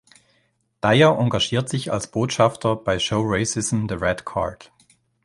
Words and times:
Dyer 0.83 1.15
engagiert 1.19 1.69
sich 1.69 1.91
als 1.91 2.09
Botschafter 2.09 2.75
bei 2.75 2.97
Show 2.97 3.21
Racism 3.23 3.85
the 3.87 3.93
Red 3.93 4.25
Card. 4.25 4.71